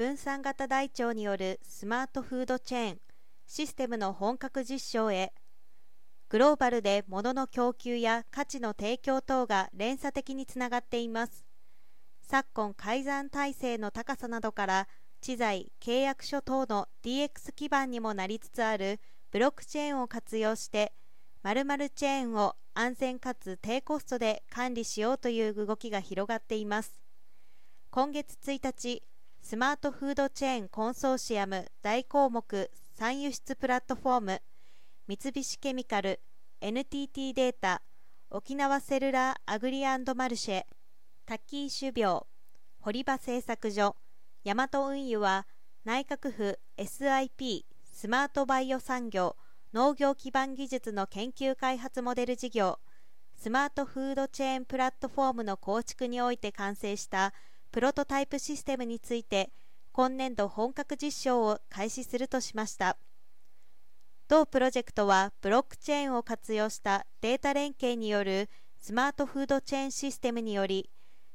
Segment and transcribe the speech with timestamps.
[0.00, 2.98] 分散型台帳によるスマートフードチェーン
[3.46, 5.34] システムの本格実証へ。
[6.30, 11.44] グローバルで物の供給や価値の提供等が連鎖的につながっています。
[12.22, 14.88] 昨今改ざん体制の高さなどから
[15.20, 20.94] 知財契約書等の DX 基盤にもなりつつあるブロックチェーンを活用して
[21.42, 27.02] 〇〇チェーンを安全かつ低コストで管理しようという動きが広がっています。
[27.90, 29.02] 今月1日
[29.42, 34.42] スマートフードチェーンコンソーシアム青果物産輸出プラットフォーム
[35.08, 36.20] 三菱ケミカル
[36.60, 37.82] NTT データ
[38.30, 39.82] 沖縄セルラーアグリ
[40.14, 40.62] マルシェ
[41.26, 42.26] タキイ種苗
[42.78, 43.96] 堀場製作所
[44.44, 45.46] ヤマト運輸は
[45.84, 49.34] 内閣府 SIP スマートバイオ産業
[49.74, 52.78] 農業基盤技術の研究開発モデル事業
[53.34, 57.32] スマートフードチェーンプラットフォームの構築において完成した
[57.72, 59.50] プロトタイプシステムについて
[59.92, 62.96] 今年度本格実証を開始するとしました。
[64.28, 68.48] 同プロジェクトはブロックチェーンを活用したデータ連携による
[68.78, 70.88] スマートフードチェーンシステムにより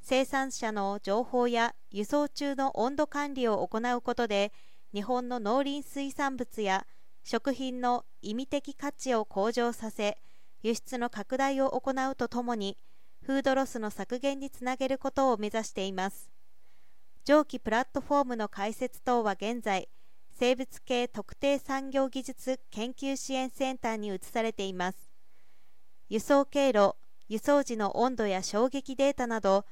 [0.00, 4.52] 生産者の情報や輸送中の温度管理を行うことで
[4.94, 6.86] 日本の農林水産物や
[7.24, 10.16] 食品の意味的価値を向上させ
[10.62, 12.78] 輸出の拡大を行うとともに
[13.28, 16.30] フードロスの削減につなげることを目指しています。
[17.26, 19.90] 上記プラットフォームの開設等は現在
[20.30, 25.10] 生物系特定産業技術研究支援センターに移されています。
[26.08, 26.94] 輸送経路
[27.28, 29.66] 輸送時の温度や衝撃データなど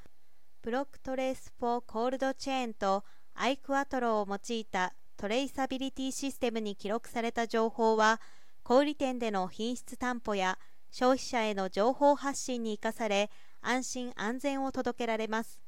[0.61, 8.21] BlockTrace for Cold Chain とアイクワトロを用いたトレイサビリティシステムに記録された情報は
[8.61, 10.59] 小売店での品質担保や
[10.91, 13.29] 消費者への情報発信に生かされ
[13.61, 15.59] 安心安全を届けられます。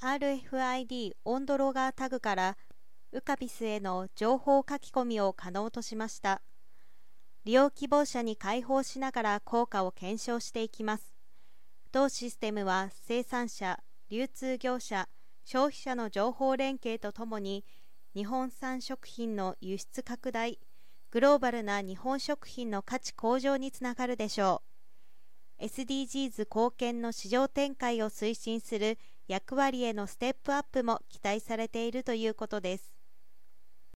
[0.00, 2.56] RFID 温度ロガータグから
[3.12, 6.40] ウカビスへの情報書き込みを可能としました。
[7.44, 11.14] 利用希望者に開放しながら効果を検証していきます。
[11.92, 15.08] 同システムは生産者流通業者
[15.44, 17.64] 消費者の情報連携とともに
[18.14, 20.60] 日本産食品の輸出拡大
[21.12, 24.62] グローバルな日本食品の価値向上につながるでしょ
[25.58, 25.64] う。
[25.64, 32.99] SDGs 貢献の市場展開を推進する役割へのステップアップも期待されているということです。